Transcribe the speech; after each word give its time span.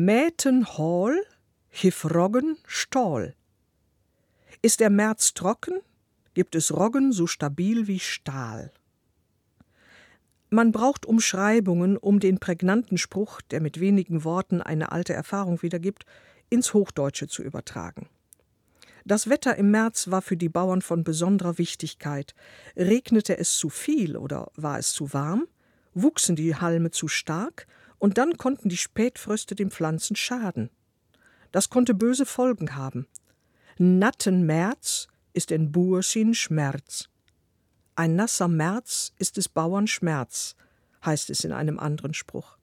Mäten 0.00 0.78
Hall, 0.78 1.20
hif 1.70 2.04
Roggen 2.04 2.56
Stahl. 2.68 3.34
Ist 4.62 4.78
der 4.78 4.90
März 4.90 5.34
trocken, 5.34 5.80
gibt 6.34 6.54
es 6.54 6.72
Roggen 6.72 7.10
so 7.10 7.26
stabil 7.26 7.88
wie 7.88 7.98
Stahl. 7.98 8.70
Man 10.50 10.70
braucht 10.70 11.04
Umschreibungen, 11.04 11.96
um 11.96 12.20
den 12.20 12.38
prägnanten 12.38 12.96
Spruch, 12.96 13.40
der 13.40 13.60
mit 13.60 13.80
wenigen 13.80 14.22
Worten 14.22 14.62
eine 14.62 14.92
alte 14.92 15.14
Erfahrung 15.14 15.62
wiedergibt, 15.62 16.06
ins 16.48 16.74
Hochdeutsche 16.74 17.26
zu 17.26 17.42
übertragen. 17.42 18.08
Das 19.04 19.28
Wetter 19.28 19.56
im 19.56 19.72
März 19.72 20.12
war 20.12 20.22
für 20.22 20.36
die 20.36 20.48
Bauern 20.48 20.80
von 20.80 21.02
besonderer 21.02 21.58
Wichtigkeit. 21.58 22.36
Regnete 22.76 23.36
es 23.36 23.58
zu 23.58 23.68
viel 23.68 24.16
oder 24.16 24.52
war 24.54 24.78
es 24.78 24.92
zu 24.92 25.12
warm, 25.12 25.48
wuchsen 25.92 26.36
die 26.36 26.54
Halme 26.54 26.92
zu 26.92 27.08
stark, 27.08 27.66
und 27.98 28.18
dann 28.18 28.36
konnten 28.36 28.68
die 28.68 28.76
Spätfröste 28.76 29.54
den 29.54 29.70
Pflanzen 29.70 30.16
schaden. 30.16 30.70
Das 31.52 31.70
konnte 31.70 31.94
böse 31.94 32.26
Folgen 32.26 32.76
haben. 32.76 33.06
Natten 33.78 34.44
März 34.44 35.08
ist 35.32 35.50
in 35.50 35.72
Burschin 35.72 36.34
Schmerz. 36.34 37.08
Ein 37.94 38.16
nasser 38.16 38.48
März 38.48 39.12
ist 39.18 39.36
des 39.36 39.48
Bauern 39.48 39.86
Schmerz, 39.86 40.56
heißt 41.04 41.30
es 41.30 41.44
in 41.44 41.52
einem 41.52 41.78
anderen 41.78 42.14
Spruch. 42.14 42.57